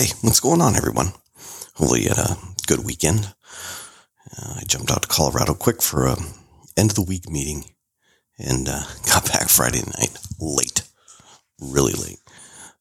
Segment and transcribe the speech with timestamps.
[0.00, 1.08] Hey, what's going on, everyone?
[1.74, 3.34] Hopefully, you had a good weekend.
[4.34, 6.16] Uh, I jumped out to Colorado quick for a
[6.74, 7.66] end of the week meeting
[8.38, 10.88] and uh, got back Friday night late,
[11.60, 12.18] really late.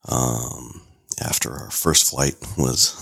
[0.07, 0.81] Um,
[1.21, 2.95] after our first flight was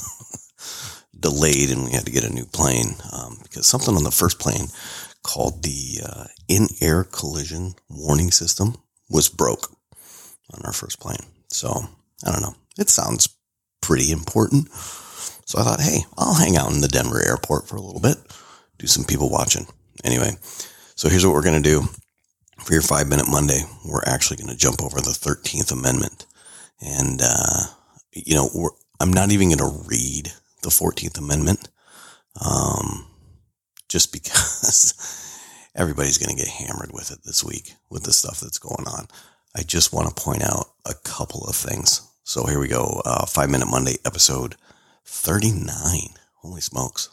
[1.20, 4.40] delayed and we had to get a new plane um, because something on the first
[4.40, 4.70] plane
[5.22, 8.78] called the uh, in-air collision warning system
[9.12, 9.78] was broke
[10.56, 11.22] on our first plane.
[11.50, 11.70] So
[12.26, 12.56] I don't know.
[12.80, 13.37] It sounds
[13.82, 14.70] pretty important.
[14.72, 18.18] So I thought, hey, I'll hang out in the Denver airport for a little bit,
[18.78, 19.66] do some people watching.
[20.04, 20.32] Anyway,
[20.96, 21.84] so here's what we're going to do
[22.64, 23.62] for your five minute Monday.
[23.86, 26.26] We're actually going to jump over the 13th Amendment.
[26.82, 27.64] And, uh,
[28.14, 30.32] you know, I'm not even going to read
[30.64, 31.70] the 14th Amendment.
[32.40, 33.08] Um,
[33.90, 35.40] just because
[35.76, 39.08] everybody's going to get hammered with it this week with the stuff that's going on.
[39.56, 42.07] I just want to point out a couple of things.
[42.28, 43.02] So here we go.
[43.06, 44.58] Uh, five minute Monday episode
[45.06, 45.70] 39.
[46.36, 47.10] Holy smokes.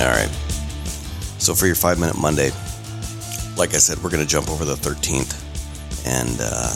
[0.00, 0.28] All right.
[1.38, 2.50] So for your five minute Monday,
[3.56, 5.30] like I said, we're going to jump over the 13th
[6.04, 6.74] and uh,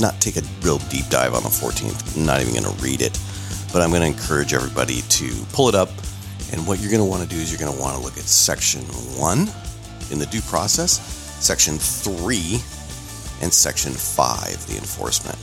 [0.00, 2.16] not take a real deep dive on the 14th.
[2.16, 3.20] I'm not even going to read it,
[3.74, 5.90] but I'm going to encourage everybody to pull it up.
[6.50, 8.16] And what you're going to want to do is you're going to want to look
[8.16, 8.80] at section
[9.20, 9.50] one
[10.10, 12.60] in the due process, section three,
[13.42, 15.38] and section five, the enforcement.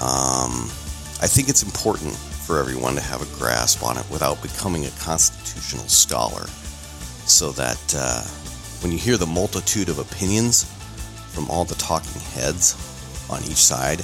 [0.00, 0.68] Um,
[1.22, 4.90] I think it's important for everyone to have a grasp on it without becoming a
[5.00, 6.46] constitutional scholar
[7.26, 8.22] so that uh,
[8.82, 10.64] when you hear the multitude of opinions
[11.32, 12.76] from all the talking heads
[13.30, 14.02] on each side,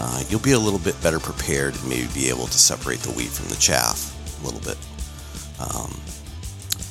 [0.00, 3.10] uh, you'll be a little bit better prepared and maybe be able to separate the
[3.12, 4.76] wheat from the chaff a little bit.
[5.60, 5.90] Um,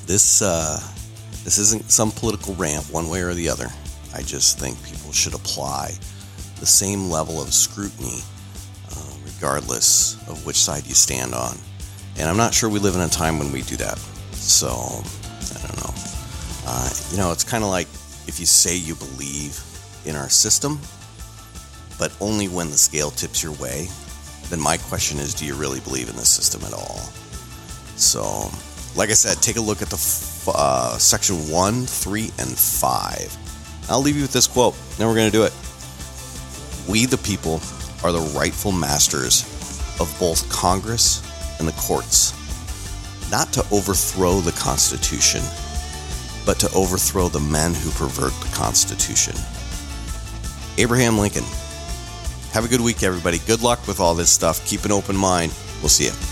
[0.05, 0.79] this uh,
[1.43, 3.67] this isn't some political rant one way or the other.
[4.13, 5.93] I just think people should apply
[6.59, 8.19] the same level of scrutiny
[8.91, 11.57] uh, regardless of which side you stand on.
[12.17, 13.97] And I'm not sure we live in a time when we do that.
[14.33, 15.93] So, I don't know.
[16.65, 17.87] Uh, you know, it's kind of like
[18.27, 19.59] if you say you believe
[20.05, 20.79] in our system,
[21.97, 23.87] but only when the scale tips your way,
[24.49, 26.99] then my question is do you really believe in the system at all?
[27.95, 28.49] So,
[28.95, 33.37] like I said, take a look at the uh, section 1, 3, and 5.
[33.89, 34.75] I'll leave you with this quote.
[34.97, 35.53] Then we're going to do it.
[36.87, 37.61] We, the people,
[38.03, 39.43] are the rightful masters
[39.99, 41.21] of both Congress
[41.59, 42.33] and the courts,
[43.29, 45.41] not to overthrow the Constitution,
[46.45, 49.35] but to overthrow the men who pervert the Constitution.
[50.77, 51.43] Abraham Lincoln.
[52.53, 53.39] Have a good week, everybody.
[53.39, 54.65] Good luck with all this stuff.
[54.65, 55.53] Keep an open mind.
[55.81, 56.28] We'll see you.